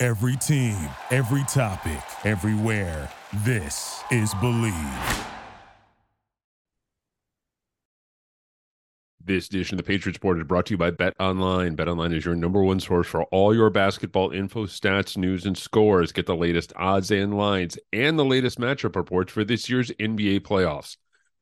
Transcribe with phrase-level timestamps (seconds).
[0.00, 3.10] Every team, every topic, everywhere.
[3.44, 5.24] This is Bleav.
[9.20, 11.74] This edition of the Patriots Report is brought to you by Bet Online.
[11.74, 15.58] Bet Online is your number one source for all your basketball info, stats, news, and
[15.58, 16.12] scores.
[16.12, 20.42] Get the latest odds and lines and the latest matchup reports for this year's NBA
[20.42, 20.96] playoffs.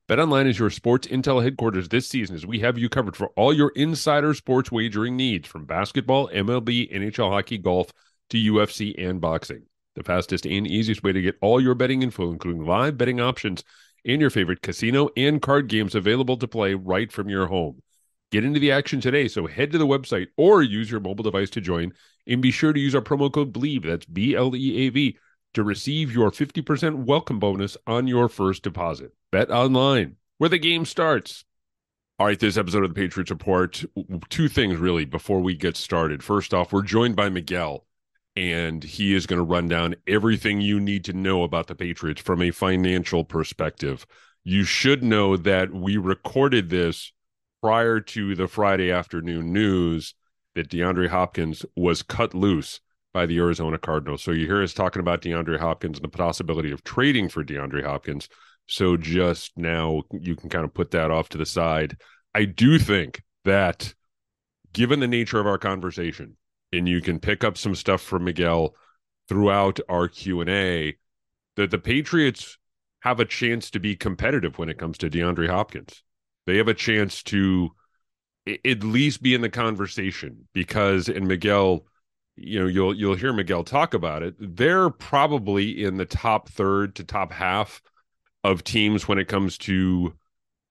[0.07, 3.27] Bet Online is your sports intel headquarters this season as we have you covered for
[3.35, 7.91] all your insider sports wagering needs from basketball, MLB, NHL hockey, golf
[8.29, 9.63] to UFC and boxing.
[9.95, 13.63] The fastest and easiest way to get all your betting info, including live betting options
[14.05, 17.81] and your favorite casino and card games available to play right from your home.
[18.31, 21.49] Get into the action today, so head to the website or use your mobile device
[21.51, 21.93] to join,
[22.27, 25.17] and be sure to use our promo code BLEAV, that's B L E A V,
[25.53, 29.13] to receive your 50% welcome bonus on your first deposit.
[29.31, 31.45] Bet online, where the game starts.
[32.19, 33.83] All right, this episode of the Patriots Report,
[34.29, 36.23] two things really before we get started.
[36.23, 37.85] First off, we're joined by Miguel
[38.37, 42.21] and he is going to run down everything you need to know about the Patriots
[42.21, 44.05] from a financial perspective.
[44.43, 47.11] You should know that we recorded this
[47.63, 50.13] prior to the Friday afternoon news
[50.53, 52.79] that DeAndre Hopkins was cut loose
[53.11, 54.21] by the Arizona Cardinals.
[54.21, 57.83] So you hear us talking about DeAndre Hopkins and the possibility of trading for DeAndre
[57.83, 58.29] Hopkins.
[58.67, 61.97] So just now you can kind of put that off to the side.
[62.35, 63.95] I do think that
[64.73, 66.37] given the nature of our conversation,
[66.71, 68.75] and you can pick up some stuff from Miguel
[69.27, 70.97] throughout our Q&A
[71.55, 72.57] that the Patriots
[73.01, 76.03] have a chance to be competitive when it comes to DeAndre Hopkins.
[76.45, 77.71] They have a chance to
[78.65, 81.85] at least be in the conversation because and Miguel
[82.37, 84.35] you know you'll you'll hear Miguel talk about it.
[84.39, 87.81] They're probably in the top third to top half
[88.43, 90.13] of teams when it comes to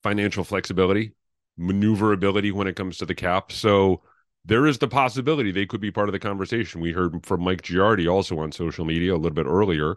[0.02, 1.12] financial flexibility
[1.56, 3.50] maneuverability when it comes to the cap.
[3.50, 4.02] So
[4.46, 6.80] there is the possibility they could be part of the conversation.
[6.80, 9.96] We heard from Mike Giardi also on social media a little bit earlier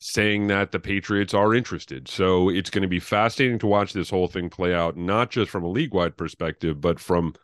[0.00, 2.08] saying that the Patriots are interested.
[2.08, 5.50] So it's going to be fascinating to watch this whole thing play out, not just
[5.50, 7.34] from a league wide perspective, but from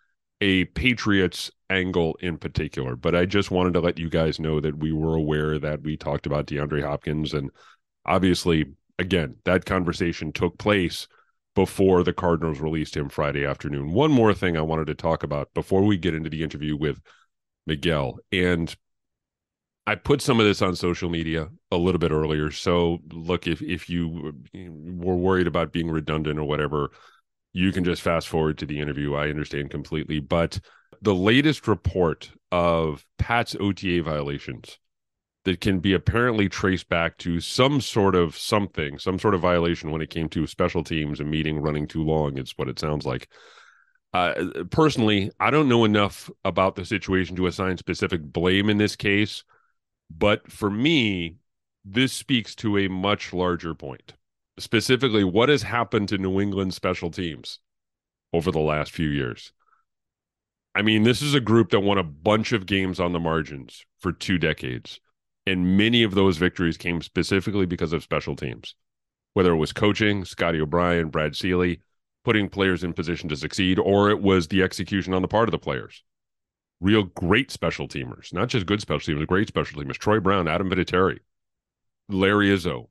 [0.40, 2.96] a Patriots angle in particular.
[2.96, 5.96] But I just wanted to let you guys know that we were aware that we
[5.96, 7.34] talked about DeAndre Hopkins.
[7.34, 7.50] And
[8.04, 8.66] obviously,
[8.98, 11.08] again, that conversation took place
[11.54, 13.92] before the Cardinals released him Friday afternoon.
[13.92, 17.00] One more thing I wanted to talk about before we get into the interview with
[17.66, 18.18] Miguel.
[18.32, 18.74] And
[19.86, 22.50] I put some of this on social media a little bit earlier.
[22.50, 26.90] So look, if if you were worried about being redundant or whatever,
[27.52, 29.14] you can just fast forward to the interview.
[29.14, 30.20] I understand completely.
[30.20, 30.58] But
[31.02, 34.78] the latest report of Pat's OTA violations
[35.44, 39.90] that can be apparently traced back to some sort of something, some sort of violation
[39.90, 42.38] when it came to special teams, a meeting running too long.
[42.38, 43.28] It's what it sounds like.
[44.14, 48.96] Uh, personally, I don't know enough about the situation to assign specific blame in this
[48.96, 49.44] case,
[50.08, 51.36] but for me,
[51.84, 54.14] this speaks to a much larger point.
[54.58, 57.58] Specifically, what has happened to New England special teams
[58.32, 59.52] over the last few years?
[60.76, 63.84] I mean, this is a group that won a bunch of games on the margins
[64.00, 65.00] for two decades.
[65.46, 68.74] And many of those victories came specifically because of special teams,
[69.34, 71.80] whether it was coaching, Scotty O'Brien, Brad Seely,
[72.24, 75.52] putting players in position to succeed, or it was the execution on the part of
[75.52, 76.02] the players.
[76.80, 79.98] Real great special teamers, not just good special teamers, great special teamers.
[79.98, 81.18] Troy Brown, Adam Vinatieri,
[82.08, 82.88] Larry Izzo,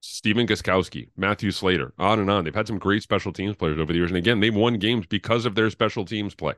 [0.00, 2.44] Stephen Gostkowski, Matthew Slater, on and on.
[2.44, 4.10] They've had some great special teams players over the years.
[4.10, 6.54] And again, they've won games because of their special teams play.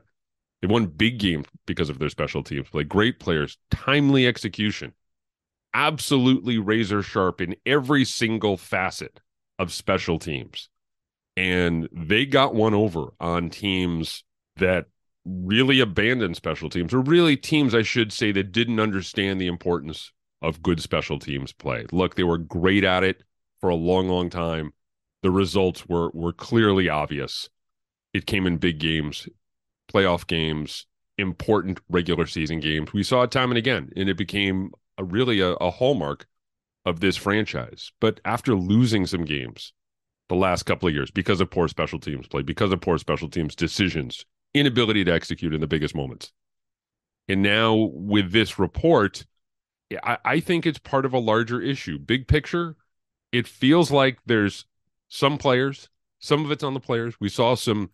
[0.61, 2.83] They won big games because of their special teams play.
[2.83, 4.93] Great players, timely execution
[5.73, 9.19] absolutely razor sharp in every single facet
[9.59, 10.69] of special teams.
[11.37, 14.23] And they got one over on teams
[14.57, 14.87] that
[15.25, 20.11] really abandoned special teams, or really teams, I should say, that didn't understand the importance
[20.41, 21.85] of good special teams play.
[21.91, 23.23] Look, they were great at it
[23.59, 24.73] for a long, long time.
[25.21, 27.49] The results were were clearly obvious.
[28.13, 29.29] It came in big games,
[29.93, 30.87] playoff games,
[31.21, 32.91] important regular season games.
[32.91, 36.27] We saw it time and again, and it became a, really a, a hallmark
[36.85, 37.91] of this franchise.
[37.99, 39.73] But after losing some games
[40.27, 43.29] the last couple of years because of poor special teams play, because of poor special
[43.29, 46.31] teams decisions, inability to execute in the biggest moments.
[47.27, 49.25] And now with this report,
[50.03, 51.99] I, I think it's part of a larger issue.
[51.99, 52.75] Big picture,
[53.31, 54.65] it feels like there's
[55.07, 55.89] some players,
[56.19, 57.15] some of it's on the players.
[57.19, 57.91] We saw some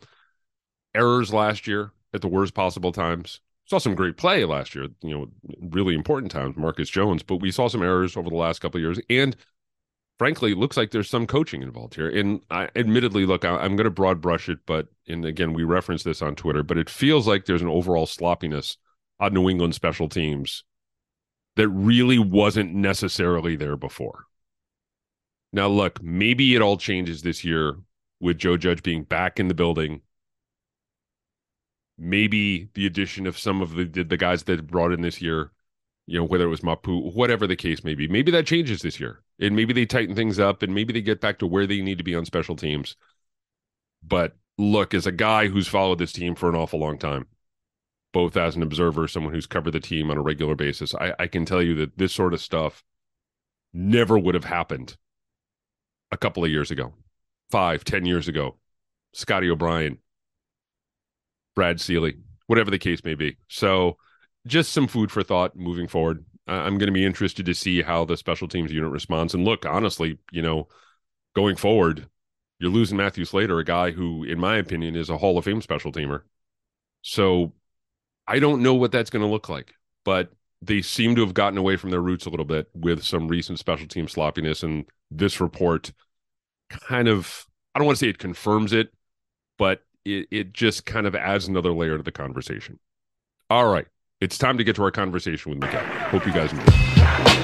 [0.95, 3.39] errors last year at the worst possible times.
[3.65, 5.27] Saw some great play last year, you know,
[5.61, 8.81] really important times, Marcus Jones, but we saw some errors over the last couple of
[8.81, 8.99] years.
[9.09, 9.35] And
[10.17, 12.09] frankly, it looks like there's some coaching involved here.
[12.09, 15.63] And I admittedly, look, I, am going to broad brush it, but and again, we
[15.63, 18.77] reference this on Twitter, but it feels like there's an overall sloppiness
[19.19, 20.63] on New England special teams
[21.55, 24.25] that really wasn't necessarily there before.
[25.51, 27.77] Now, look, maybe it all changes this year
[28.19, 30.01] with Joe Judge being back in the building.
[31.97, 35.51] Maybe the addition of some of the the guys that brought in this year,
[36.05, 38.99] you know, whether it was Mapu, whatever the case may be, maybe that changes this
[38.99, 41.81] year, and maybe they tighten things up, and maybe they get back to where they
[41.81, 42.95] need to be on special teams.
[44.03, 47.27] But look, as a guy who's followed this team for an awful long time,
[48.13, 51.27] both as an observer, someone who's covered the team on a regular basis, I, I
[51.27, 52.83] can tell you that this sort of stuff
[53.73, 54.97] never would have happened
[56.11, 56.93] a couple of years ago,
[57.51, 58.55] five, ten years ago.
[59.13, 59.97] Scotty O'Brien,
[61.57, 63.36] Brad Seely, whatever the case may be.
[63.48, 63.98] So,
[64.45, 66.24] just some food for thought moving forward.
[66.48, 69.33] I'm going to be interested to see how the special teams unit responds.
[69.33, 70.68] And look, honestly, you know,
[71.36, 72.07] going forward,
[72.59, 75.63] you're losing Matthew Slater, a guy who, in my opinion, is a Hall of Fame
[75.63, 76.21] special teamer.
[77.01, 77.54] So
[78.27, 79.74] I don't know what that's going to look like,
[80.06, 80.31] but
[80.62, 83.57] they seem to have gotten away from their roots a little bit with some recent
[83.57, 84.62] special team sloppiness.
[84.62, 85.92] And this report
[86.69, 88.94] kind of, I don't want to say it confirms it,
[89.57, 92.80] but it, it just kind of adds another layer to the conversation.
[93.50, 93.88] All right.
[94.19, 95.86] It's time to get to our conversation with Miguel.
[96.09, 97.38] Hope you guys enjoy.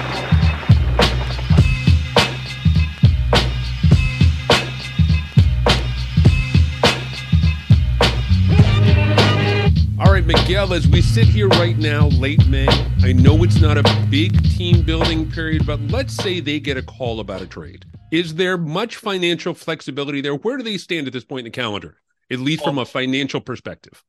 [10.14, 12.68] right, Miguel, as we sit here right now, late May,
[13.02, 16.82] I know it's not a big team building period, but let's say they get a
[16.82, 17.84] call about a trade.
[18.12, 20.34] Is there much financial flexibility there?
[20.36, 21.96] Where do they stand at this point in the calendar,
[22.30, 24.02] at least well, from a financial perspective?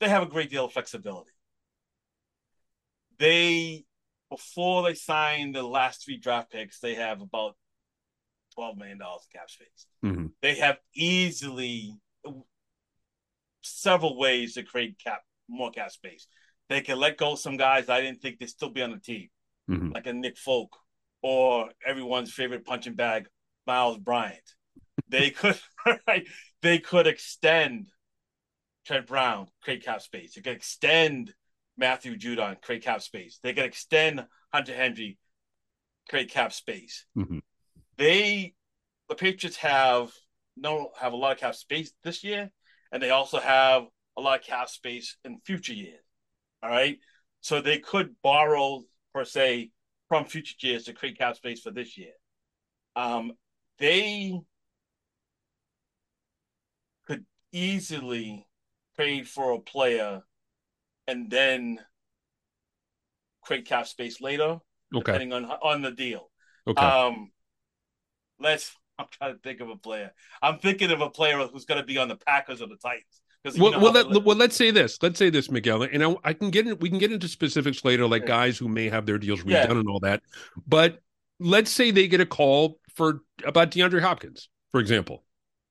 [0.00, 1.30] They have a great deal of flexibility.
[3.18, 3.84] They,
[4.30, 7.56] before they sign the last three draft picks, they have about
[8.58, 9.86] $12 million in cap space.
[10.04, 10.26] Mm-hmm.
[10.42, 11.96] They have easily
[13.62, 16.26] several ways to create cap more cap space.
[16.68, 19.28] They can let go some guys I didn't think they'd still be on the team,
[19.70, 19.90] mm-hmm.
[19.92, 20.76] like a Nick Folk
[21.22, 23.28] or everyone's favorite punching bag,
[23.66, 24.42] Myles Bryant.
[25.08, 25.58] they could
[26.06, 26.26] right,
[26.64, 27.88] they could extend
[28.86, 30.34] Trent Brown, create cap space.
[30.34, 31.34] They could extend
[31.76, 33.38] Matthew Judon, create cap space.
[33.42, 35.18] They could extend Hunter Henry,
[36.08, 37.04] create cap space.
[37.16, 37.40] Mm-hmm.
[37.98, 38.54] They
[39.10, 40.10] the Patriots have
[40.56, 42.50] no have a lot of cap space this year,
[42.90, 43.84] and they also have
[44.16, 46.00] a lot of cap space in future years.
[46.62, 46.96] All right.
[47.42, 49.70] So they could borrow, per se,
[50.08, 52.12] from future years to create cap space for this year.
[52.96, 53.32] Um,
[53.78, 54.40] they
[57.06, 57.24] could
[57.54, 58.46] easily
[58.96, 60.22] trade for a player
[61.06, 61.80] and then
[63.42, 64.58] create cap space later,
[64.94, 65.12] okay.
[65.12, 66.30] depending on on the deal.
[66.66, 66.82] Okay.
[66.82, 67.30] Um,
[68.40, 70.12] let's I'm trying to think of a player.
[70.40, 73.20] I'm thinking of a player who's going to be on the Packers or the Titans.
[73.58, 74.96] Well, well, let, well, let's say this.
[75.02, 77.84] Let's say this, Miguel, and I, I can get in, we can get into specifics
[77.84, 79.70] later, like guys who may have their deals redone yeah.
[79.70, 80.22] and all that.
[80.66, 81.00] But
[81.38, 85.24] let's say they get a call for about DeAndre Hopkins, for example.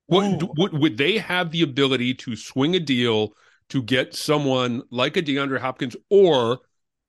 [0.08, 3.34] What would, would they have the ability to swing a deal
[3.70, 6.60] to get someone like a DeAndre Hopkins or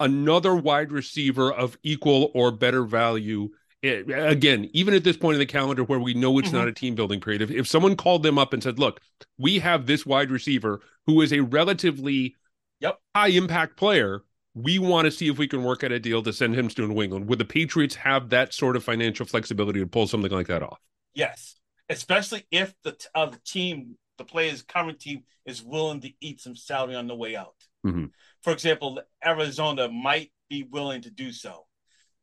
[0.01, 3.51] another wide receiver of equal or better value
[3.85, 6.57] it, again, even at this point in the calendar where we know it's mm-hmm.
[6.57, 9.01] not a team building period, if, if someone called them up and said, look,
[9.37, 12.35] we have this wide receiver who is a relatively
[12.81, 12.99] yep.
[13.15, 14.23] high impact player,
[14.55, 16.89] we want to see if we can work out a deal to send him to
[16.89, 17.29] New England.
[17.29, 20.79] Would the Patriots have that sort of financial flexibility to pull something like that off?
[21.13, 21.57] Yes,
[21.89, 26.57] especially if the uh, the team, the player's current team, is willing to eat some
[26.57, 27.57] salary on the way out.
[27.87, 28.07] Mm-hmm.
[28.43, 31.67] For example, Arizona might be willing to do so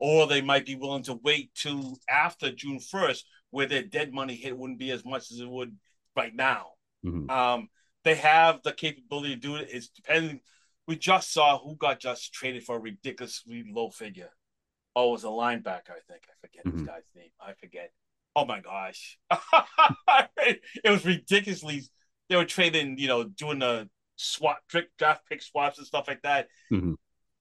[0.02, 4.36] or they might be willing to wait till after June 1st, where their dead money
[4.36, 5.78] hit wouldn't be as much as it would
[6.16, 6.72] right now.
[7.06, 7.30] Mm-hmm.
[7.30, 7.70] Um,
[8.04, 9.70] they have the capability to do it.
[9.72, 10.42] It's depending.
[10.88, 14.32] We just saw who got just traded for a ridiculously low figure.
[14.96, 16.24] Oh, it was a linebacker, I think.
[16.28, 16.80] I forget mm-hmm.
[16.80, 17.30] this guy's name.
[17.40, 17.92] I forget.
[18.36, 19.18] Oh my gosh.
[20.38, 21.84] it was ridiculously.
[22.30, 24.60] They were trading, you know, doing the swap,
[24.98, 26.48] draft pick swaps and stuff like that.
[26.72, 26.94] Mm-hmm.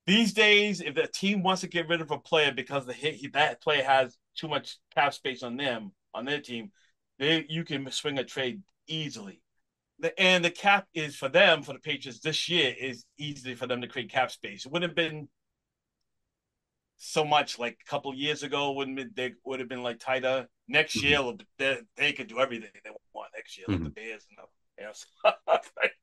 [0.06, 3.32] These days, if a team wants to get rid of a player because the hit,
[3.34, 6.72] that player has too much cap space on them on their team,
[7.18, 9.42] they you can swing a trade easily.
[10.00, 13.66] The, and the cap is for them for the Patriots this year is easy for
[13.66, 14.64] them to create cap space.
[14.64, 15.28] It wouldn't have been
[17.02, 20.46] so much like a couple years ago when they would have been like tighter.
[20.68, 21.06] Next mm-hmm.
[21.06, 23.84] year they, they could do everything they want next year, mm-hmm.
[23.84, 24.48] like the Bears and the
[24.80, 25.04] Yes.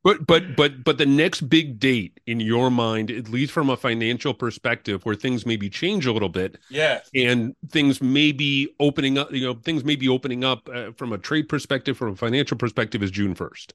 [0.04, 3.77] but but but but the next big date in your mind, at least from a
[3.77, 9.18] financial perspective, where things maybe change a little bit, yeah, and things may be opening
[9.18, 9.32] up.
[9.32, 12.56] You know, things may be opening up uh, from a trade perspective, from a financial
[12.56, 13.74] perspective, is June first.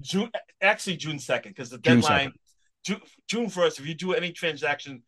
[0.00, 0.30] June
[0.62, 2.32] actually June second because the deadline
[2.82, 3.78] June, June first.
[3.78, 5.02] If you do any transaction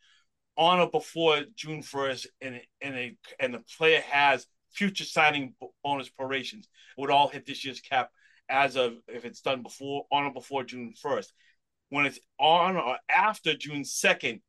[0.56, 5.54] on or before June first, and and a and the player has future signing
[5.84, 6.66] bonus prorations,
[6.96, 8.10] it would all hit this year's cap
[8.48, 11.26] as of if it's done before on or before June 1st.
[11.88, 14.40] When it's on or after June 2nd,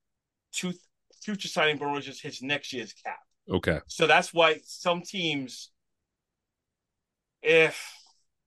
[0.52, 0.74] two,
[1.22, 3.20] future signing bonuses hits next year's cap.
[3.50, 3.80] Okay.
[3.88, 5.72] So that's why some teams,
[7.42, 7.82] if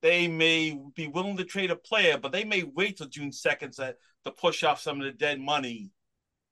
[0.02, 3.76] they may be willing to trade a player, but they may wait till June 2nd
[3.76, 3.94] to,
[4.24, 5.90] to push off some of the dead money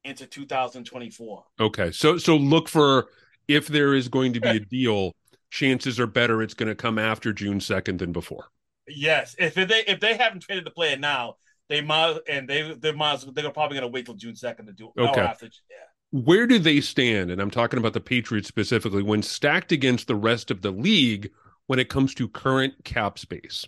[0.04, 1.44] into 2024.
[1.60, 1.90] Okay.
[1.92, 3.06] So so look for
[3.48, 5.12] if there is going to be a deal,
[5.50, 8.48] chances are better it's going to come after June 2nd than before.
[8.86, 11.36] Yes, if they if they haven't traded the player now,
[11.68, 14.72] they might and they they might they're probably going to wait till June second to
[14.72, 15.00] do it.
[15.00, 15.20] Okay.
[15.20, 16.20] After, yeah.
[16.20, 17.30] Where do they stand?
[17.30, 21.30] And I'm talking about the Patriots specifically when stacked against the rest of the league
[21.66, 23.66] when it comes to current cap space.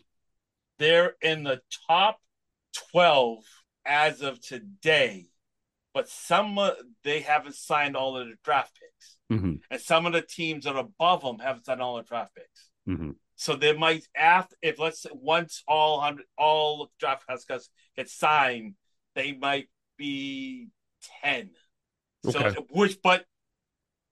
[0.79, 2.21] They're in the top
[2.91, 3.43] twelve
[3.87, 5.27] as of today,
[5.97, 6.73] but some uh,
[7.05, 9.55] they haven't signed all of the draft picks, mm-hmm.
[9.71, 12.69] and some of the teams that are above them haven't signed all the draft picks.
[12.87, 13.13] Mm-hmm.
[13.37, 18.75] So they might after if let's say once all hundred all draft haircuts get signed,
[19.15, 20.69] they might be
[21.23, 21.53] ten.
[22.27, 22.51] Okay.
[22.51, 23.25] So which but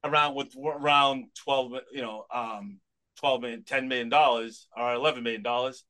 [0.03, 2.81] around with around twelve, you know, um,
[3.21, 5.85] twelve million, ten million dollars or eleven million dollars.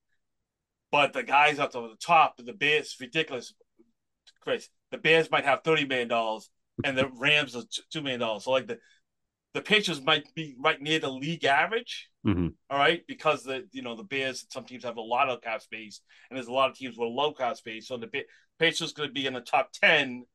[0.91, 3.55] But the guys up to the top, the Bears, ridiculous,
[4.41, 4.69] Chris.
[4.95, 6.49] The Bears might have thirty million dollars,
[6.85, 8.45] and the Rams are two million dollars.
[8.45, 8.79] So like the
[9.53, 12.11] the Patriots might be right near the league average.
[12.25, 12.49] Mm-hmm.
[12.71, 15.63] All right, because the you know the Bears, some teams have a lot of cap
[15.63, 17.89] space, and there's a lot of teams with low cap space.
[17.89, 18.07] So the
[18.61, 20.27] Patriots going to be in the top ten,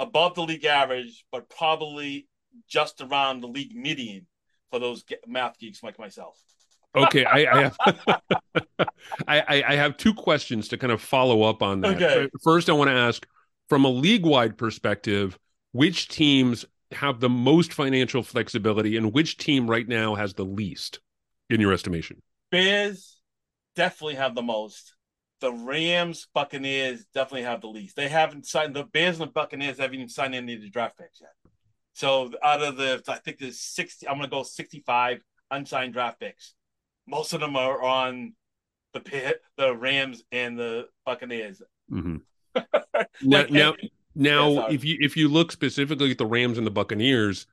[0.00, 2.28] above the league average, but probably
[2.66, 4.26] just around the league median
[4.70, 6.38] for those math geeks like myself.
[6.96, 7.76] Okay, I, I have
[9.28, 11.96] I, I have two questions to kind of follow up on that.
[11.96, 12.30] Okay.
[12.42, 13.26] First, I want to ask
[13.68, 15.38] from a league wide perspective,
[15.72, 21.00] which teams have the most financial flexibility and which team right now has the least
[21.50, 22.22] in your estimation?
[22.50, 23.20] Bears
[23.74, 24.94] definitely have the most.
[25.40, 27.96] The Rams, Buccaneers definitely have the least.
[27.96, 30.96] They haven't signed the Bears and the Buccaneers haven't even signed any of the draft
[30.96, 31.32] picks yet.
[31.92, 35.20] So out of the, I think there's 60, I'm going to go 65
[35.50, 36.54] unsigned draft picks.
[37.06, 38.34] Most of them are on
[38.92, 41.60] the pit, the Rams and the Buccaneers.
[41.90, 42.16] Mm-hmm.
[43.22, 43.74] now, now,
[44.14, 47.46] now, yeah, if you if you look specifically at the Rams and the Buccaneers,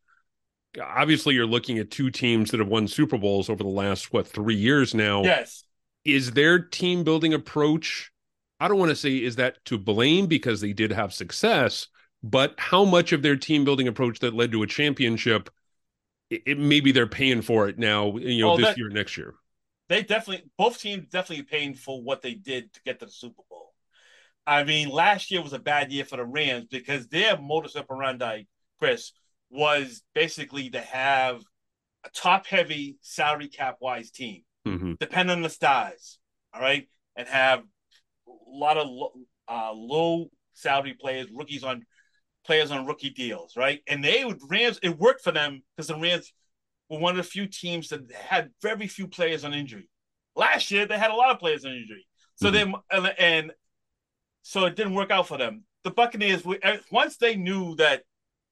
[0.81, 4.27] obviously you're looking at two teams that have won Super Bowls over the last what
[4.27, 5.23] three years now.
[5.23, 5.63] Yes.
[6.05, 8.11] Is their team building approach?
[8.59, 11.87] I don't want to say is that to blame because they did have success,
[12.21, 15.49] but how much of their team building approach that led to a championship,
[16.29, 19.17] it, it maybe they're paying for it now, you know, oh, this that, year, next
[19.17, 19.33] year.
[19.89, 23.41] They definitely both teams definitely paying for what they did to get to the Super
[23.49, 23.52] Bowl.
[24.45, 28.43] I mean, last year was a bad year for the Rams because their modus operandi,
[28.79, 29.13] Chris,
[29.49, 31.41] was basically to have
[32.05, 34.93] a top heavy salary cap wise team, mm-hmm.
[34.99, 36.19] depend on the stars,
[36.53, 37.59] all right, and have
[38.27, 38.87] a lot of
[39.47, 41.85] uh, low salary players, rookies on
[42.45, 43.81] players on rookie deals, right?
[43.87, 46.33] And they would Rams, it worked for them because the Rams
[46.89, 49.89] were one of the few teams that had very few players on injury.
[50.35, 52.05] Last year, they had a lot of players on injury.
[52.35, 52.71] So mm-hmm.
[52.91, 53.51] then, and
[54.43, 55.63] so it didn't work out for them.
[55.83, 58.03] The Buccaneers, eh, once they knew that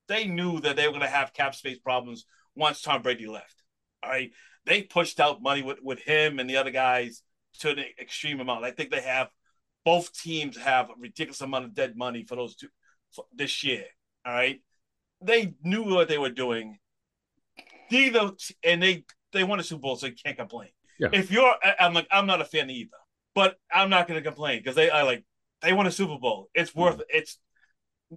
[0.08, 3.56] they knew that they were going to have cap space problems once Tom Brady left.
[4.04, 4.32] All right,
[4.66, 7.22] they pushed out money with with him and the other guys
[7.60, 8.66] to an extreme amount.
[8.66, 9.30] I think they have
[9.86, 12.68] both teams have a ridiculous amount of dead money for those two
[13.12, 13.86] for this year.
[14.26, 14.62] All right,
[15.22, 16.80] they knew what they were doing.
[17.92, 18.32] Neither,
[18.64, 20.70] and they they won a Super Bowl, so you can't complain.
[21.00, 21.10] Yeah.
[21.14, 22.90] If you're, I'm like, I'm not a fan either,
[23.34, 25.26] but I'm not going to complain because they I like
[25.62, 26.50] they won a Super Bowl.
[26.54, 27.04] It's worth mm.
[27.10, 27.38] it's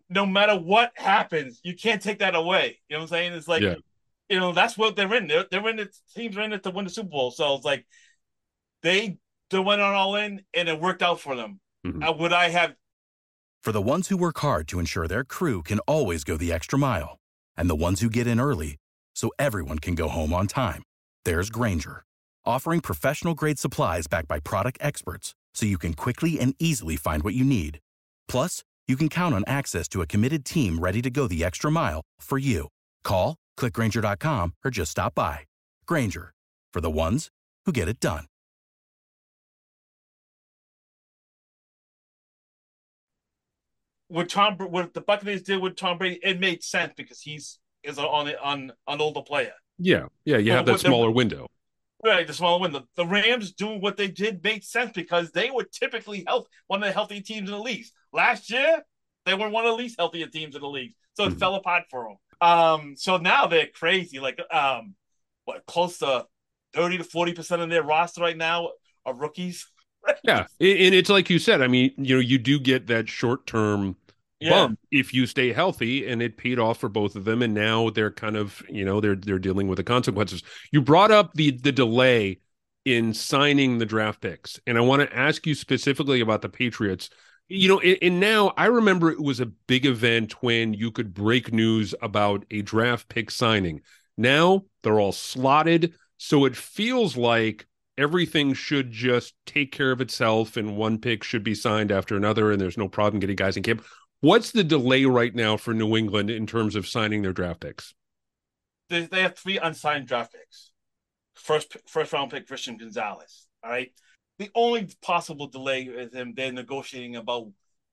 [0.09, 2.81] no matter what happens, you can't take that away.
[2.89, 3.33] You know what I'm saying?
[3.35, 3.77] It's like yeah.
[4.29, 5.29] you know, that's what they're in.
[5.29, 7.31] They're, they're in the teams are in it to win the Super Bowl.
[7.31, 7.87] So it's like
[8.83, 9.19] they
[9.51, 11.61] they went on all in and it worked out for them.
[11.87, 12.03] Mm-hmm.
[12.03, 12.75] Uh, would I have
[13.63, 16.79] for the ones who work hard to ensure their crew can always go the extra
[16.79, 17.19] mile,
[17.57, 18.77] and the ones who get in early
[19.15, 20.83] so everyone can go home on time?
[21.25, 22.05] There's Grainger,
[22.45, 27.23] offering professional grade supplies backed by product experts so you can quickly and easily find
[27.23, 27.81] what you need.
[28.29, 31.71] Plus, you can count on access to a committed team ready to go the extra
[31.71, 32.69] mile for you.
[33.03, 35.41] Call, clickgranger.com, or just stop by.
[35.87, 36.33] Grainger,
[36.73, 37.29] for the ones
[37.65, 38.27] who get it done.
[44.09, 47.99] What Tom, what the Buccaneers did with Tom Brady, it made sense because he's is
[47.99, 49.55] on on an older player.
[49.79, 51.49] Yeah, yeah, you have that smaller window.
[52.05, 52.87] Right, the smaller window.
[52.97, 56.87] The Rams doing what they did made sense because they were typically health one of
[56.87, 57.87] the healthy teams in the league.
[58.13, 58.83] Last year,
[59.25, 61.39] they were one of the least healthier teams in the league, so it mm-hmm.
[61.39, 62.47] fell apart for them.
[62.47, 64.21] Um, so now they're crazy.
[64.21, 64.95] Like, um,
[65.47, 66.27] what close to
[66.75, 68.73] thirty to forty percent of their roster right now
[69.07, 69.67] are rookies.
[70.25, 71.63] yeah, and it's like you said.
[71.63, 73.97] I mean, you know, you do get that short term
[74.45, 74.51] yeah.
[74.51, 77.43] bump if you stay healthy, and it paid off for both of them.
[77.43, 80.43] And now they're kind of, you know, they're they're dealing with the consequences.
[80.73, 82.41] You brought up the the delay
[82.85, 87.11] in signing the draft picks, and I want to ask you specifically about the Patriots.
[87.49, 91.13] You know, and, and now I remember it was a big event when you could
[91.13, 93.83] break news about a draft pick signing.
[94.17, 100.57] Now they're all slotted, so it feels like everything should just take care of itself
[100.57, 103.63] and one pick should be signed after another and there's no problem getting guys in
[103.63, 103.85] camp
[104.25, 107.93] What's the delay right now for New England in terms of signing their draft picks?
[108.89, 110.71] They, they have three unsigned draft picks.
[111.35, 113.47] First first round pick Christian Gonzalez.
[113.63, 113.93] All right.
[114.39, 117.49] The only possible delay is them they're negotiating about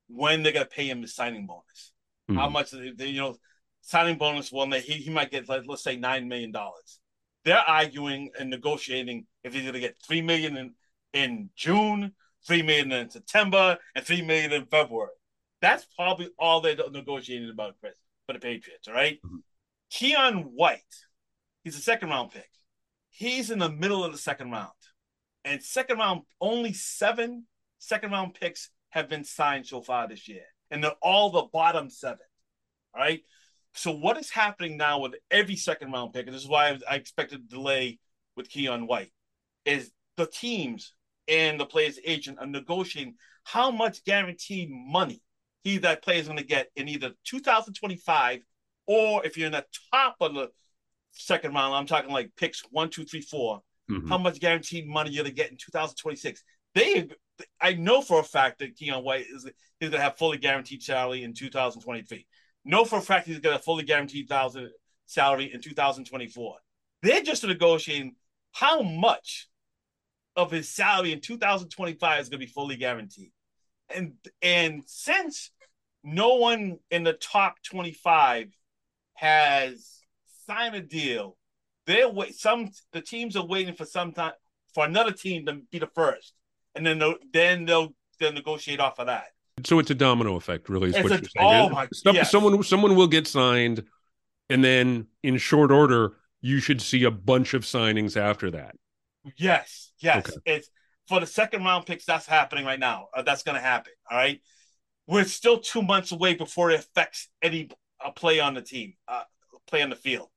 [0.08, 1.92] when they're gonna pay him the signing bonus.
[2.30, 2.38] Mm-hmm.
[2.38, 3.36] How much they, you know
[3.82, 6.98] signing bonus one that he, he might get like let's say nine million dollars.
[7.44, 10.74] They're arguing and negotiating if he's gonna get three million in,
[11.12, 12.12] in June,
[12.46, 15.10] three million in September, and three million in February.
[15.62, 17.94] That's probably all they're negotiating about, Chris,
[18.26, 18.88] for the Patriots.
[18.88, 19.18] All right?
[19.24, 19.36] mm-hmm.
[19.92, 20.82] Keion White,
[21.62, 22.48] he's a second round pick.
[23.10, 24.70] He's in the middle of the second round.
[25.44, 27.46] And second round, only seven
[27.78, 30.44] second round picks have been signed so far this year.
[30.70, 32.26] And they're all the bottom seven.
[32.94, 33.20] All right.
[33.74, 36.96] So what is happening now with every second round pick, and this is why I
[36.96, 37.98] expected a delay
[38.36, 39.12] with Keion White,
[39.64, 40.94] is the teams
[41.28, 45.22] and the player's agent are negotiating how much guaranteed money
[45.62, 48.40] he that player is going to get in either 2025
[48.86, 50.50] or if you're in the top of the
[51.12, 54.08] second round, I'm talking like picks one, two, three, four, mm-hmm.
[54.08, 56.42] how much guaranteed money you're going to get in 2026.
[56.74, 57.08] They,
[57.60, 60.82] I know for a fact that Keion White is, is going to have fully guaranteed
[60.82, 62.26] salary in 2023.
[62.64, 64.70] Know for a fact he's going to have fully guaranteed thousand
[65.06, 66.56] salary in 2024.
[67.02, 68.14] They're just negotiating
[68.52, 69.48] how much
[70.36, 73.32] of his salary in 2025 is going to be fully guaranteed
[73.94, 75.50] and and since
[76.04, 78.48] no one in the top 25
[79.14, 80.00] has
[80.46, 81.36] signed a deal,
[81.86, 84.32] they're wait some the teams are waiting for some time
[84.74, 86.34] for another team to be the first,
[86.74, 89.26] and then they'll, then they'll they'll negotiate off of that.
[89.64, 90.90] So it's a domino effect, really.
[90.90, 91.60] Is it's what a, you're saying.
[91.62, 91.88] Oh my!
[92.06, 92.30] Yes.
[92.30, 93.84] Someone someone will get signed,
[94.48, 98.74] and then in short order, you should see a bunch of signings after that.
[99.36, 100.28] Yes, yes.
[100.28, 100.36] Okay.
[100.46, 100.70] It's
[101.08, 103.08] for the second round picks, that's happening right now.
[103.14, 103.92] Uh, that's going to happen.
[104.10, 104.40] All right.
[105.06, 107.70] We're still two months away before it affects any
[108.04, 109.24] uh, play on the team, uh,
[109.66, 110.28] play on the field.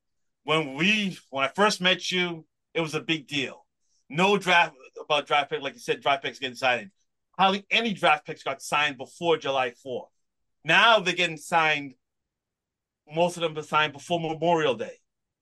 [0.44, 3.66] When we, when I first met you, it was a big deal.
[4.10, 6.92] No draft about draft pick, like you said, draft picks getting signed.
[7.38, 10.08] Hardly any draft picks got signed before July 4th.
[10.64, 11.94] Now they're getting signed.
[13.14, 14.98] Most of them are signed before Memorial Day.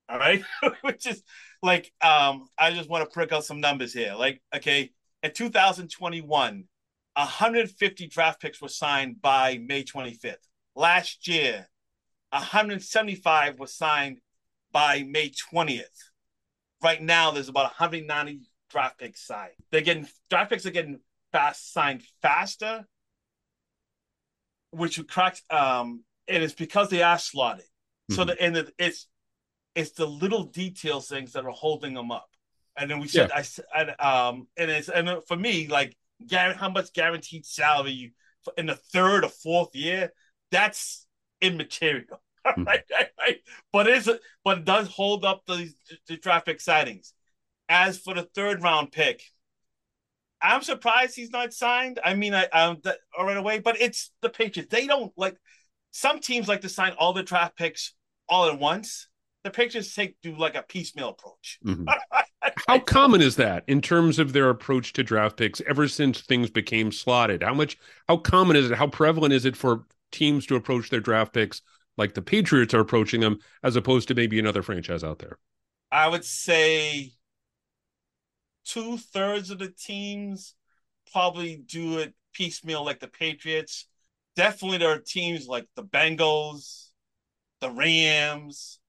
[0.09, 0.43] All right.
[0.81, 1.23] Which is
[1.61, 4.15] like, um, I just want to prick out some numbers here.
[4.15, 4.91] Like, okay,
[5.23, 6.65] in 2021,
[7.15, 10.35] 150 draft picks were signed by May 25th.
[10.75, 11.69] Last year,
[12.31, 14.19] 175 were signed
[14.71, 15.85] by May 20th.
[16.83, 19.53] Right now, there's about 190 draft picks signed.
[19.71, 20.99] They're getting draft picks are getting
[21.31, 22.85] fast signed faster,
[24.71, 25.43] which cracks.
[25.49, 27.65] Um, and it's because they are slotted.
[28.11, 28.15] Mm-hmm.
[28.15, 29.07] So the and it's
[29.75, 32.29] it's the little detail things that are holding them up.
[32.77, 33.43] And then we said, yeah.
[33.73, 35.95] I, I um, and it's and for me, like,
[36.31, 38.11] how much guaranteed salary you
[38.57, 40.11] in the third or fourth year?
[40.51, 41.05] That's
[41.41, 42.63] immaterial, mm-hmm.
[42.63, 43.37] right, right, right?
[43.71, 44.21] But is it?
[44.43, 45.71] But it does hold up the,
[46.07, 47.13] the traffic sightings.
[47.69, 49.21] As for the third round pick,
[50.41, 51.99] I'm surprised he's not signed.
[52.03, 54.71] I mean, I um that, right away, but it's the Patriots.
[54.71, 55.37] They don't like.
[55.95, 57.93] Some teams like to sign all the draft picks
[58.27, 59.09] all at once.
[59.43, 61.59] The Patriots take do like a piecemeal approach.
[61.65, 61.85] Mm-hmm.
[62.67, 66.49] How common is that in terms of their approach to draft picks ever since things
[66.49, 67.43] became slotted?
[67.43, 67.77] How much
[68.07, 68.77] how common is it?
[68.77, 71.61] How prevalent is it for teams to approach their draft picks
[71.97, 75.37] like the Patriots are approaching them as opposed to maybe another franchise out there?
[75.91, 77.13] I would say
[78.65, 80.55] two thirds of the teams
[81.11, 83.87] probably do it piecemeal like the Patriots.
[84.35, 86.89] Definitely there are teams like the Bengals,
[87.61, 88.79] the Rams,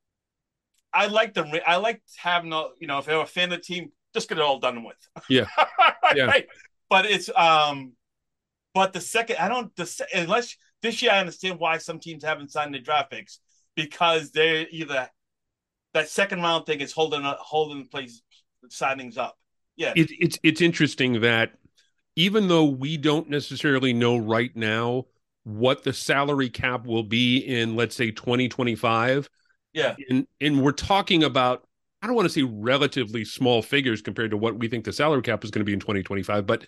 [0.95, 3.65] I like the I like having a you know if you're a fan of the
[3.65, 4.97] team, just get it all done with.
[5.29, 5.47] Yeah,
[6.15, 6.27] yeah.
[6.27, 6.47] right?
[6.89, 7.93] But it's um,
[8.73, 12.53] but the second I don't the unless this year I understand why some teams haven't
[12.53, 13.41] signed the draft picks
[13.75, 15.09] because they're either
[15.95, 18.23] that second round thing is holding holding place
[18.69, 19.37] signings up.
[19.77, 21.53] Yeah, it, it's it's interesting that
[22.17, 25.07] even though we don't necessarily know right now
[25.43, 29.29] what the salary cap will be in let's say 2025
[29.75, 31.67] yeah and and we're talking about
[32.03, 35.23] i don't want to say relatively small figures compared to what we think the salary
[35.23, 36.67] cap is going to be in 2025 but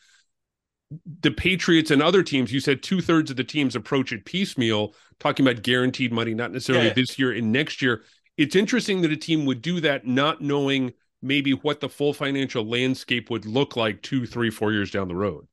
[1.21, 5.47] the patriots and other teams you said two-thirds of the teams approach it piecemeal talking
[5.47, 6.92] about guaranteed money not necessarily yeah.
[6.92, 8.03] this year and next year
[8.37, 10.92] it's interesting that a team would do that not knowing
[11.23, 15.16] maybe what the full financial landscape would look like two three four years down the
[15.16, 15.47] road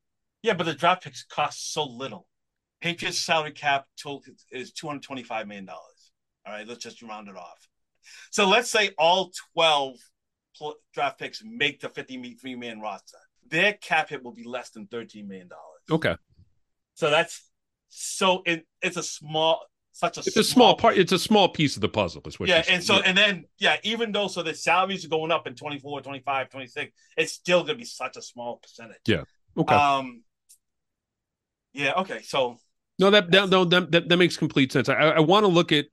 [0.43, 2.27] yeah but the draft picks cost so little
[2.83, 5.92] Patriots salary cap total is two hundred twenty-five million dollars.
[6.45, 7.67] All right, let's just round it off.
[8.31, 9.95] So let's say all twelve
[10.93, 13.17] draft picks make the fifty-three man roster.
[13.49, 15.81] Their cap hit will be less than thirteen million dollars.
[15.89, 16.15] Okay.
[16.95, 17.49] So that's
[17.89, 21.75] so it, it's a small such a it's a small part it's a small piece
[21.75, 23.01] of the puzzle is what yeah and so yeah.
[23.05, 26.91] and then yeah even though so the salaries are going up in 24 25 26
[27.15, 29.21] it's still gonna be such a small percentage yeah
[29.55, 30.23] okay um
[31.73, 32.57] yeah okay so
[32.99, 34.87] no, that that, no, that, that, that makes complete sense.
[34.89, 35.85] I, I want to look at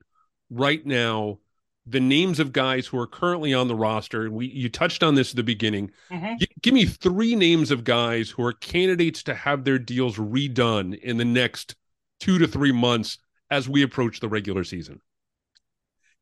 [0.51, 1.39] right now
[1.87, 4.25] the names of guys who are currently on the roster.
[4.25, 5.91] And we you touched on this at the beginning.
[6.11, 6.37] Mm-hmm.
[6.39, 10.99] G- give me three names of guys who are candidates to have their deals redone
[11.01, 11.75] in the next
[12.21, 13.19] two to three months
[13.51, 15.01] as we approach the regular season.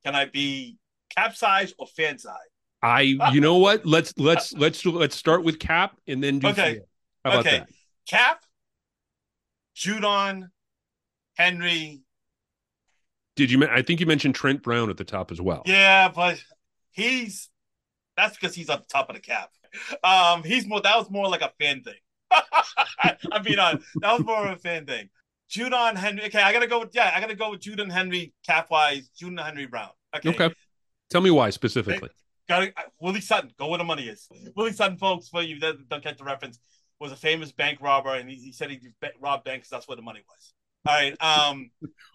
[0.04, 0.78] Can I be
[1.14, 2.34] cap size or fan size?
[2.82, 3.00] I
[3.32, 3.84] you know what?
[3.84, 6.80] Let's let's let's let's start with cap and then do okay.
[7.24, 7.58] How about okay.
[7.58, 7.68] that?
[8.08, 8.44] Cap,
[9.76, 10.48] Judon,
[11.36, 12.02] Henry.
[13.38, 13.64] Did you?
[13.68, 15.62] I think you mentioned Trent Brown at the top as well.
[15.64, 16.42] Yeah, but
[16.90, 17.48] he's
[18.16, 19.50] that's because he's on the top of the cap.
[20.02, 20.80] Um, he's more.
[20.80, 21.94] That was more like a fan thing.
[22.32, 25.08] I mean, uh, that was more of a fan thing.
[25.48, 26.24] Judon Henry.
[26.24, 27.12] Okay, I gotta go with yeah.
[27.14, 29.08] I gotta go with Judon Henry cap wise.
[29.16, 29.90] Judon Henry Brown.
[30.16, 30.30] Okay.
[30.30, 30.52] Okay.
[31.08, 32.08] Tell me why specifically.
[32.48, 33.52] Got uh, Willie Sutton.
[33.56, 34.28] Go where the money is.
[34.56, 36.58] Willie Sutton, folks, for you that don't get the reference,
[36.98, 38.80] was a famous bank robber, and he, he said he
[39.20, 39.68] robbed banks.
[39.68, 40.54] That's where the money was.
[40.86, 41.16] All right.
[41.22, 41.70] Um,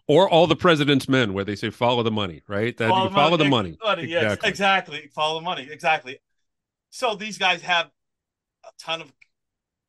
[0.08, 2.76] or all the president's men, where they say follow the money, right?
[2.78, 3.78] That follow, follow the money.
[3.84, 4.06] money.
[4.06, 4.50] Yes, exactly.
[4.50, 5.10] exactly.
[5.14, 5.68] Follow the money.
[5.70, 6.20] Exactly.
[6.90, 7.90] So these guys have
[8.66, 9.14] a ton of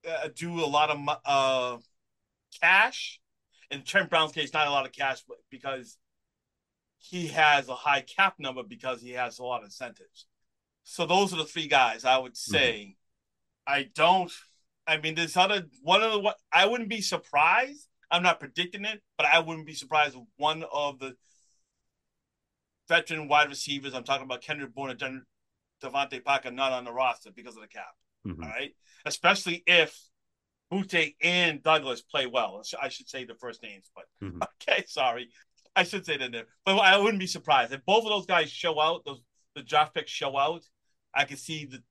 [0.09, 1.79] uh, do a lot of uh,
[2.61, 3.21] cash.
[3.71, 5.97] In Trent Brown's case, not a lot of cash, but because
[6.99, 10.27] he has a high cap number because he has a lot of incentives.
[10.85, 12.55] So those are the three guys I would mm-hmm.
[12.55, 12.97] say.
[13.69, 13.75] Mm-hmm.
[13.75, 14.31] I don't.
[14.87, 18.85] I mean, there's other one of the what I wouldn't be surprised I'm not predicting
[18.85, 21.17] it, but I wouldn't be surprised if one of the
[22.89, 25.23] veteran wide receivers, I'm talking about Kendrick Bourne and
[25.83, 27.89] DeVante Parker, not on the roster because of the cap.
[28.25, 28.45] Mm-hmm.
[28.45, 28.71] All right.
[29.05, 29.99] Especially if
[30.73, 32.63] Boutte and Douglas play well.
[32.81, 34.43] I should say the first names, but mm-hmm.
[34.63, 35.31] okay, sorry.
[35.75, 36.47] I should say that there.
[36.65, 37.73] But I wouldn't be surprised.
[37.73, 39.21] If both of those guys show out, those
[39.57, 40.63] the draft picks show out,
[41.13, 41.83] I can see the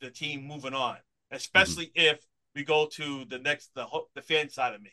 [0.00, 0.98] the team moving on.
[1.32, 2.14] Especially mm-hmm.
[2.14, 2.24] if
[2.54, 4.92] we go to the next the the fan side of me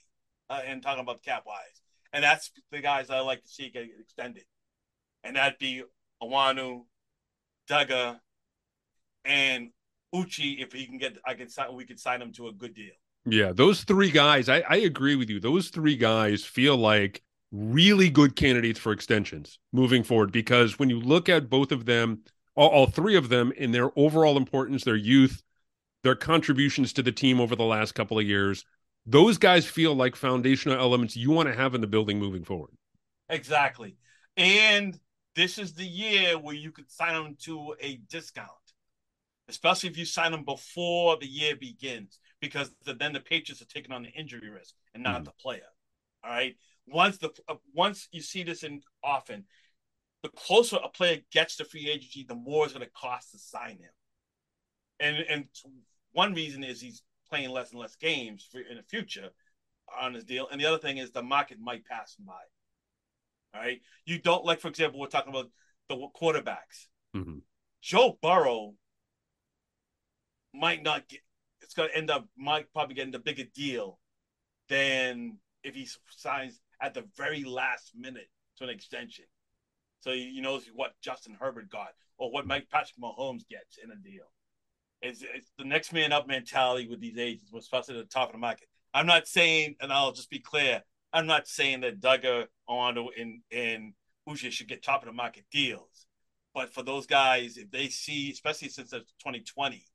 [0.53, 1.81] uh, and talking about the cap wise.
[2.11, 4.43] And that's the guys I like to see get extended.
[5.23, 5.83] And that'd be
[6.21, 6.83] Onwenu,
[7.69, 8.19] Dugger,
[9.25, 9.69] and
[10.13, 12.73] Uche if he can get I can sign we could sign him to a good
[12.73, 12.91] deal.
[13.25, 15.39] Yeah, those three guys, I, I agree with you.
[15.39, 20.99] Those three guys feel like really good candidates for extensions moving forward because when you
[20.99, 22.19] look at both of them,
[22.55, 25.41] all, all three of them in their overall importance, their youth,
[26.03, 28.65] their contributions to the team over the last couple of years,
[29.05, 32.71] those guys feel like foundational elements you want to have in the building moving forward.
[33.29, 33.97] Exactly.
[34.37, 34.97] And
[35.35, 38.49] this is the year where you could sign them to a discount,
[39.49, 43.65] especially if you sign them before the year begins, because the, then the Patriots are
[43.65, 45.25] taking on the injury risk and not mm.
[45.25, 45.61] the player.
[46.23, 46.55] All right.
[46.87, 49.45] Once the uh, once you see this in often,
[50.21, 53.39] the closer a player gets to free agency, the more it's going to cost to
[53.39, 53.91] sign him.
[54.99, 55.45] And and
[56.11, 59.29] one reason is he's playing less and less games for, in the future
[59.99, 60.47] on his deal.
[60.51, 62.33] And the other thing is the market might pass him by.
[63.53, 63.81] All right.
[64.05, 65.51] You don't like, for example, we're talking about
[65.89, 66.87] the quarterbacks.
[67.15, 67.39] Mm-hmm.
[67.81, 68.73] Joe Burrow
[70.53, 71.19] might not get,
[71.61, 73.99] it's going to end up, might probably getting a bigger deal
[74.69, 79.25] than if he signs at the very last minute to an extension.
[79.99, 83.95] So you know what Justin Herbert got or what Mike Patrick Mahomes gets in a
[83.95, 84.31] deal.
[85.03, 88.33] It's, it's the next man up mentality with these agents, especially at the top of
[88.33, 88.69] the market.
[88.93, 93.41] I'm not saying, and I'll just be clear, I'm not saying that Dugger, Ondo, and
[93.51, 93.93] and
[94.27, 96.07] Uche should get top of the market deals,
[96.55, 99.85] But for those guys, if they see, especially since it's 2020,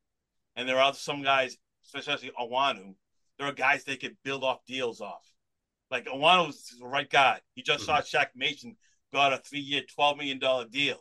[0.57, 2.95] and there are some guys, especially Onwenu,
[3.39, 5.25] there are guys they could build off deals off.
[5.91, 7.41] Like Onwenu's the right guy.
[7.55, 8.05] He just mm-hmm.
[8.05, 8.77] saw Shaq Mason
[9.13, 10.39] got a three-year, $12 million
[10.71, 10.99] deal.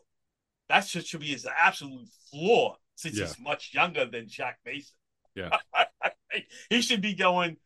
[0.70, 3.28] That should, should be his absolute floor since yeah.
[3.28, 4.96] he's much younger than Shaq Mason.
[5.36, 5.52] Yeah.
[6.70, 7.58] he should be going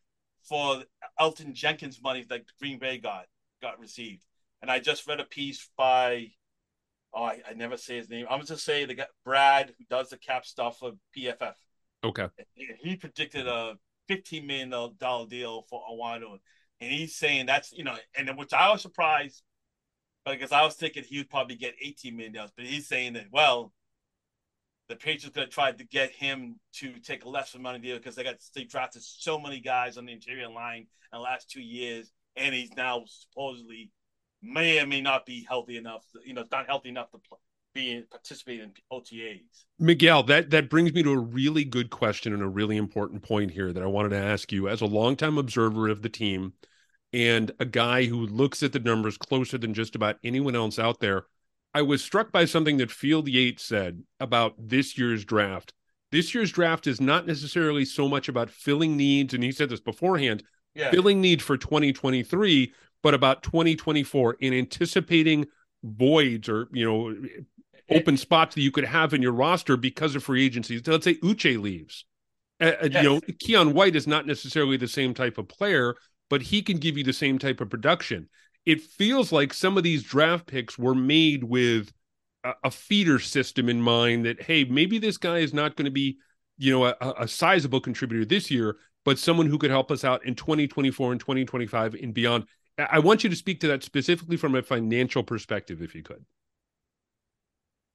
[0.44, 0.84] for
[1.18, 3.24] Elgton Jenkins money like Green Bay got
[3.60, 4.24] got received.
[4.60, 6.28] And I just read a piece by
[7.14, 8.26] oh I, I never say his name.
[8.30, 11.54] I'm just say the guy Brad who does the cap stuff for PFF.
[12.04, 12.28] Okay.
[12.54, 13.76] He predicted a
[14.08, 16.38] fifteen million dollar deal for Onwenu.
[16.80, 19.42] And he's saying that's you know, and which I was surprised
[20.26, 23.26] because I was thinking he would probably get 18 million dollars, but he's saying that
[23.32, 23.72] well,
[24.92, 28.14] the Patriots going to try to get him to take a lesser money deal because
[28.14, 31.62] they got they drafted so many guys on the interior line in the last two
[31.62, 33.90] years, and he's now supposedly
[34.42, 36.04] may or may not be healthy enough.
[36.26, 37.38] You know, not healthy enough to play,
[37.74, 39.64] be participating in OTAs.
[39.78, 43.50] Miguel, that that brings me to a really good question and a really important point
[43.50, 46.52] here that I wanted to ask you as a longtime observer of the team
[47.14, 51.00] and a guy who looks at the numbers closer than just about anyone else out
[51.00, 51.24] there.
[51.74, 55.72] I was struck by something that Field Yates said about this year's draft.
[56.10, 59.80] This year's draft is not necessarily so much about filling needs, and he said this
[59.80, 60.42] beforehand,
[60.74, 60.90] yeah.
[60.90, 65.46] filling need for 2023, but about 2024 in anticipating
[65.82, 67.16] voids or you know
[67.90, 70.80] open spots that you could have in your roster because of free agency.
[70.82, 72.04] So let's say Uche leaves.
[72.60, 73.02] Uh, yes.
[73.02, 75.96] You know, Keion White is not necessarily the same type of player,
[76.30, 78.28] but he can give you the same type of production
[78.64, 81.92] it feels like some of these draft picks were made with
[82.44, 85.90] a, a feeder system in mind that hey maybe this guy is not going to
[85.90, 86.18] be
[86.58, 90.24] you know a, a sizable contributor this year but someone who could help us out
[90.24, 92.44] in 2024 and 2025 and beyond.
[92.78, 96.24] I want you to speak to that specifically from a financial perspective if you could.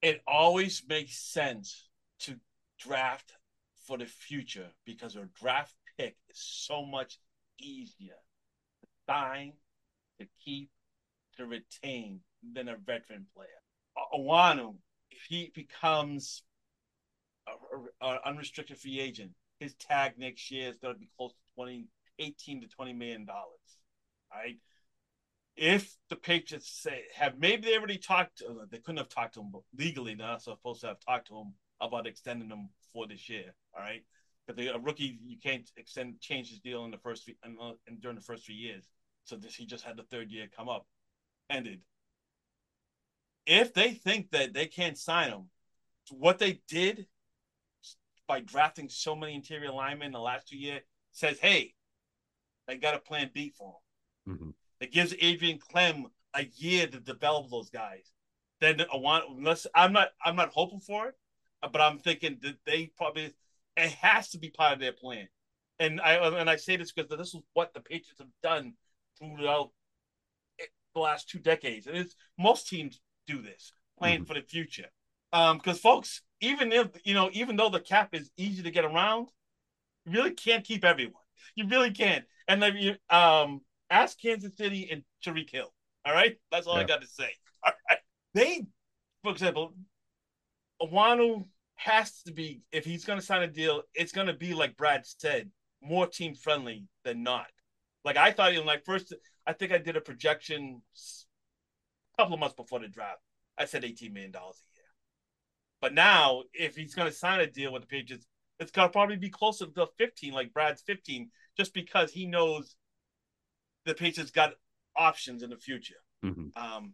[0.01, 1.87] It always makes sense
[2.21, 2.35] to
[2.79, 3.33] draft
[3.87, 7.17] for the future because a draft pick is so much
[7.59, 8.17] easier.
[8.81, 9.53] To sign
[10.19, 10.69] to keep,
[11.37, 12.21] to retain
[12.53, 13.47] than a veteran player.
[14.13, 14.75] Onwenu,
[15.11, 16.43] if he becomes
[18.01, 21.87] an unrestricted free agent, his tag next year is going to be close to 20,
[22.19, 23.79] 18 to 20 million dollars.
[24.31, 24.57] Right?
[25.55, 29.41] If the Patriots say have maybe they already talked, to, they couldn't have talked to
[29.41, 30.13] him legally.
[30.13, 33.55] They're not supposed to have talked to him about extending him for this year.
[33.75, 34.03] All right,
[34.45, 38.01] because a rookie you can't extend change his deal in the first three, and, and
[38.01, 38.87] during the first three years.
[39.27, 40.87] So this, he just had the third year come up,
[41.49, 41.81] ended.
[43.45, 45.49] If they think that they can't sign him,
[46.11, 47.07] what they did
[48.25, 51.73] by drafting so many interior linemen in the last two years says, hey,
[52.67, 53.75] they got a plan B for
[54.25, 54.33] him.
[54.33, 54.49] Mm-hmm.
[54.79, 58.11] It gives Adrian Klemm a year to develop those guys.
[58.61, 61.15] Then I want unless I'm not I'm not hoping for it,
[61.61, 63.33] but I'm thinking that they probably
[63.75, 65.27] it has to be part of their plan.
[65.79, 68.73] And I and I say this because this is what the Patriots have done
[69.17, 69.71] throughout
[70.93, 71.87] the last two decades.
[71.87, 74.25] And it's most teams do this, playing mm-hmm.
[74.25, 74.87] for the future.
[75.33, 78.85] Um, because folks, even if you know, even though the cap is easy to get
[78.85, 79.29] around,
[80.05, 81.13] you really can't keep everyone.
[81.55, 82.25] You really can't.
[82.47, 85.73] And then you um ask Kansas City and Tyreek Hill.
[86.05, 86.81] All right, that's all yeah.
[86.81, 87.29] I got to say.
[87.65, 87.99] All right,
[88.33, 88.65] they,
[89.23, 89.73] for example,
[90.81, 94.53] Onwenu has to be if he's going to sign a deal, it's going to be
[94.53, 95.49] like Brad said,
[95.81, 97.47] more team friendly than not.
[98.07, 99.13] Like I thought, in like first,
[99.45, 100.81] I think I did a projection
[102.13, 103.19] a couple of months before the draft.
[103.57, 104.85] I said eighteen million dollars a year.
[105.81, 108.25] But now, if he's going to sign a deal with the Patriots,
[108.61, 112.77] it's going to probably be closer to fifteen, like Brad's fifteen, just because he knows
[113.83, 114.53] the Patriots got
[114.95, 116.01] options in the future.
[116.23, 116.57] Mm-hmm.
[116.57, 116.93] Um,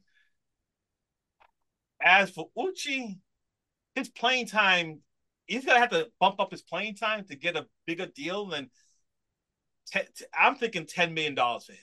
[2.01, 3.19] as for Uche,
[3.93, 5.01] his playing time,
[5.45, 8.71] he's gonna have to bump up his playing time to get a bigger deal than
[9.87, 10.03] ten,
[10.37, 11.79] I'm thinking ten million dollars for him.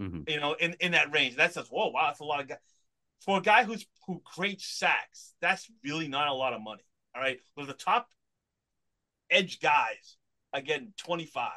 [0.00, 0.30] Mm-hmm.
[0.30, 1.36] You know, in, in that range.
[1.36, 2.58] That says, whoa, wow, that's a lot of guys.
[3.20, 6.82] For a guy who's who creates sacks, that's really not a lot of money.
[7.14, 7.38] All right.
[7.56, 8.08] But the top
[9.30, 10.16] edge guys
[10.52, 11.50] again 25.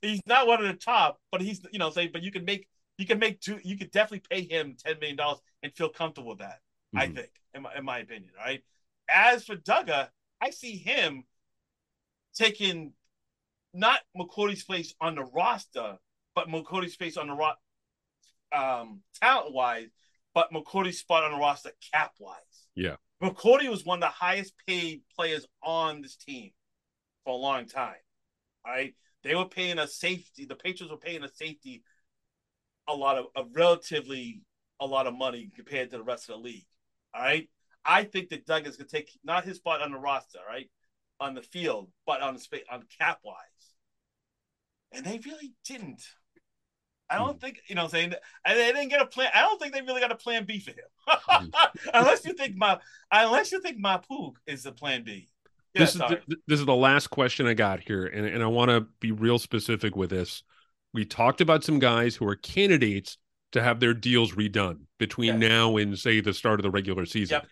[0.00, 2.68] He's not one of the top, but he's you know, say, but you can make
[2.98, 6.30] you can make two you could definitely pay him ten million dollars and feel comfortable
[6.30, 6.60] with that,
[6.94, 6.98] mm-hmm.
[6.98, 8.30] I think, in my, in my opinion.
[8.38, 8.62] All right.
[9.12, 10.08] As for Dugger,
[10.40, 11.24] I see him
[12.34, 12.92] taking
[13.78, 15.96] not McCourty's place on the roster,
[16.34, 17.52] but McCourty's place on the ro-
[18.52, 19.88] um, talent wise,
[20.34, 22.36] but McCourty's spot on the roster cap wise.
[22.74, 22.96] Yeah.
[23.22, 26.50] McCourty was one of the highest paid players on this team
[27.24, 27.94] for a long time.
[28.64, 28.94] All right.
[29.24, 31.82] They were paying a safety, the Patriots were paying a safety
[32.88, 34.42] a lot of a relatively
[34.80, 36.66] a lot of money compared to the rest of the league.
[37.14, 37.48] All right.
[37.84, 40.68] I think that Doug is going to take not his spot on the roster, right,
[41.20, 43.36] on the field, but on the space on cap wise,
[44.92, 46.02] and they really didn't.
[47.10, 47.40] I don't mm.
[47.40, 47.84] think you know.
[47.84, 48.14] I'm saying
[48.46, 49.30] they didn't get a plan.
[49.34, 51.50] I don't think they really got a plan B for him, mm.
[51.94, 52.78] unless you think my
[53.10, 55.28] unless you think Mapu is the plan B.
[55.74, 58.46] Yeah, this is the, this is the last question I got here, and and I
[58.46, 60.42] want to be real specific with this.
[60.92, 63.18] We talked about some guys who are candidates
[63.52, 65.50] to have their deals redone between yes.
[65.50, 67.36] now and say the start of the regular season.
[67.42, 67.46] Yep.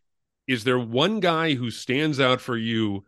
[0.49, 3.05] Is there one guy who stands out for you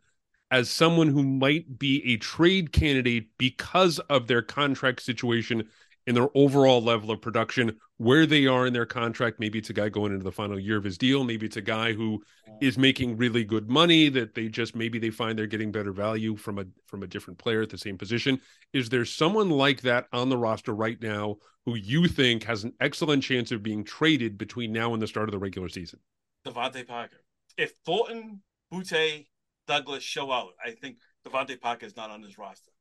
[0.50, 5.68] as someone who might be a trade candidate because of their contract situation
[6.06, 9.38] and their overall level of production, where they are in their contract.
[9.38, 11.22] Maybe it's a guy going into the final year of his deal.
[11.22, 12.22] Maybe it's a guy who
[12.62, 16.34] is making really good money that they just maybe they find they're getting better value
[16.34, 18.40] from a from a different player at the same position.
[18.72, 22.72] Is there someone like that on the roster right now who you think has an
[22.80, 25.98] excellent chance of being traded between now and the start of the regular season?
[26.46, 27.22] DeVante Parker.
[27.58, 28.40] If Thornton,
[28.72, 29.26] Boutte,
[29.68, 32.72] Douglas show out, I think DeVante Parker is not on his roster.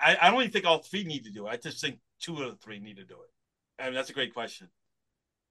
[0.00, 1.50] I, I don't even think all three need to do it.
[1.50, 3.82] I just think two of the three need to do it.
[3.82, 4.68] I mean, that's a great question.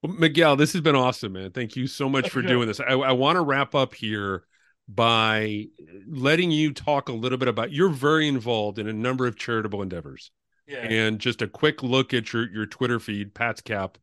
[0.01, 1.51] Well, Miguel, this has been awesome, man.
[1.51, 2.79] Thank you so much for doing this.
[2.79, 4.45] I, I want to wrap up here
[4.87, 5.65] by
[6.07, 9.81] letting you talk a little bit about you're very involved in a number of charitable
[9.81, 10.31] endeavors.
[10.67, 10.79] Yeah.
[10.79, 13.95] And just a quick look at your your Twitter feed, Patscap.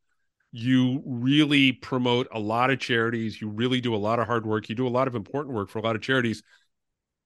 [0.52, 3.40] You really promote a lot of charities.
[3.40, 4.68] You really do a lot of hard work.
[4.68, 6.42] You do a lot of important work for a lot of charities.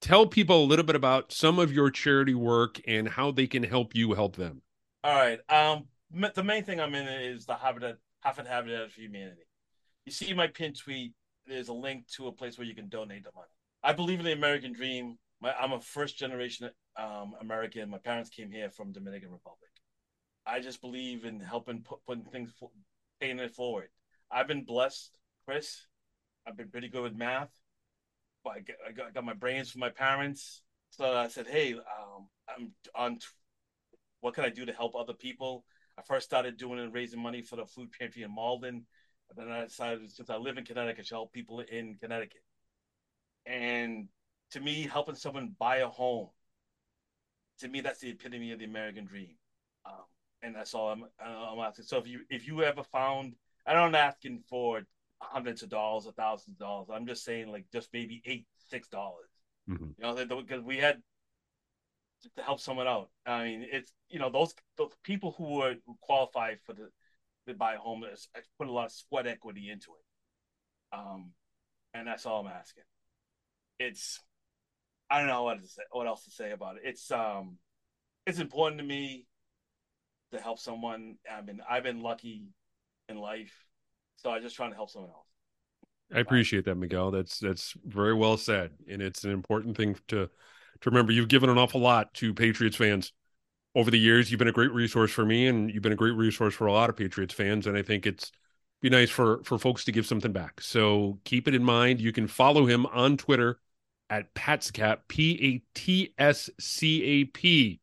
[0.06, 3.64] Tell people a little bit about some of your charity work and how they can
[3.64, 4.62] help you help them.
[5.02, 5.40] All right.
[5.48, 5.86] Um,
[6.36, 9.42] the main thing I'm in is the Habitat, Hartford Habitat for Humanity.
[10.04, 11.14] You see my pin tweet.
[11.48, 13.48] There's a link to a place where you can donate the money.
[13.82, 15.18] I believe in the American dream.
[15.40, 17.90] My, I'm a first generation um, American.
[17.90, 19.72] My parents came here from Dominican Republic.
[20.46, 22.52] I just believe in helping put putting things
[23.20, 23.88] paying it forward.
[24.30, 25.84] I've been blessed, Chris.
[26.46, 27.50] I've been pretty good with math.
[28.48, 30.62] I got, I got, got my brains from my parents.
[30.90, 33.18] So I said, hey, um, I'm on
[34.20, 35.64] what can I do to help other people?
[35.98, 38.86] I first started doing and raising money for the food pantry in Malden.
[39.28, 42.42] And then I decided since I live in Connecticut, to help people in Connecticut.
[43.44, 44.08] And
[44.52, 46.28] to me, helping someone buy a home,
[47.60, 49.36] to me, that's the epitome of the American dream.
[49.86, 50.04] Um,
[50.42, 51.86] and that's all I'm, I'm asking.
[51.86, 53.34] So if you if you ever found,
[53.66, 54.82] I don't asking for
[55.30, 56.88] hundreds of dollars or thousands of dollars.
[56.92, 59.30] I'm just saying like just maybe eight, six dollars.
[59.68, 59.90] Mm-hmm.
[59.98, 61.02] You know, because we had
[62.36, 63.10] to help someone out.
[63.24, 66.88] I mean, it's you know those those people who were who qualify for the
[67.46, 70.96] to buy a home I put a lot of sweat equity into it.
[70.96, 71.32] Um,
[71.94, 72.84] and that's all I'm asking.
[73.78, 74.20] It's
[75.10, 76.82] I don't know what to say, what else to say about it.
[76.84, 77.58] It's um,
[78.26, 79.26] it's important to me
[80.32, 81.16] to help someone.
[81.30, 82.48] I mean, I've been lucky
[83.08, 83.54] in life,
[84.16, 85.26] so I'm just trying to help someone else.
[86.14, 87.10] I appreciate that, Miguel.
[87.10, 90.28] That's that's very well said, and it's an important thing to
[90.80, 93.12] to remember you've given an awful lot to Patriots fans
[93.74, 94.30] over the years.
[94.30, 96.72] You've been a great resource for me, and you've been a great resource for a
[96.72, 97.66] lot of Patriots fans.
[97.66, 98.30] And I think it's
[98.80, 100.60] be nice for for folks to give something back.
[100.60, 102.00] So keep it in mind.
[102.00, 103.58] You can follow him on Twitter
[104.08, 107.80] at Patscap, P A T S C A P.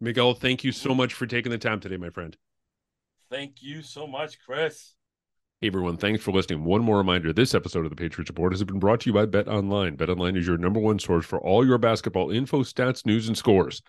[0.00, 2.36] Miguel, thank you so much for taking the time today, my friend.
[3.30, 4.94] Thank you so much, Chris.
[5.62, 6.64] Hey everyone, thanks for listening.
[6.64, 9.26] One more reminder this episode of the Patriots Report has been brought to you by
[9.26, 9.94] Bet Online.
[9.94, 13.36] Bet Online is your number one source for all your basketball info, stats, news, and
[13.36, 13.82] scores.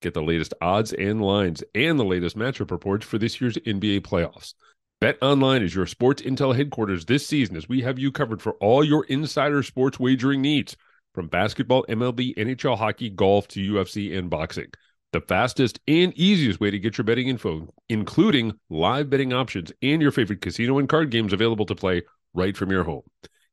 [0.00, 4.02] Get the latest odds and lines and the latest matchup reports for this year's NBA
[4.02, 4.54] playoffs.
[5.00, 8.52] Bet Online is your sports intel headquarters this season as we have you covered for
[8.60, 10.76] all your insider sports wagering needs
[11.12, 14.70] from basketball, MLB, NHL hockey, golf to UFC and boxing
[15.12, 20.02] the fastest and easiest way to get your betting info, including live betting options and
[20.02, 22.02] your favorite casino and card games available to play
[22.34, 23.02] right from your home.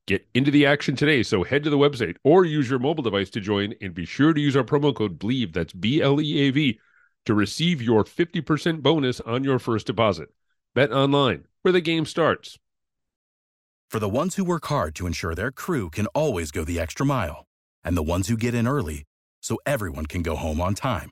[0.06, 3.30] Get into the action today, so head to the website or use your mobile device
[3.32, 6.40] to join and be sure to use our promo code BLEAV, that's B L E
[6.40, 6.80] A V,
[7.26, 10.30] to receive your 50% bonus on your first deposit.
[10.76, 12.58] Bet online, where the game starts.
[13.90, 17.06] For the ones who work hard to ensure their crew can always go the extra
[17.06, 17.46] mile,
[17.84, 19.06] and the ones who get in early
[19.42, 21.12] so everyone can go home on time